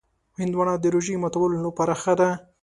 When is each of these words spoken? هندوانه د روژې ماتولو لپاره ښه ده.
هندوانه 0.39 0.73
د 0.79 0.85
روژې 0.95 1.15
ماتولو 1.23 1.57
لپاره 1.67 1.93
ښه 2.01 2.13
ده. 2.19 2.29